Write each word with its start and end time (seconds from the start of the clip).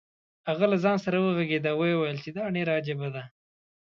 هغه 0.49 0.65
له 0.71 0.77
ځان 0.83 0.97
سره 1.05 1.17
وغږېد 1.19 1.63
او 1.71 1.77
ویې 1.81 1.95
ویل 1.97 2.17
چې 2.23 2.29
دا 2.37 2.43
ډېره 2.55 2.71
عجیبه 2.79 3.07
ده. 3.15 3.23